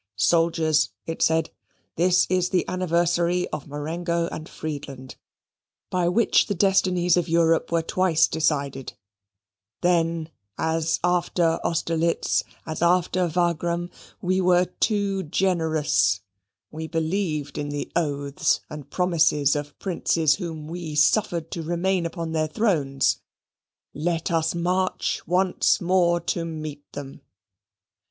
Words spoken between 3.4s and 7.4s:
of Marengo and Friedland, by which the destinies of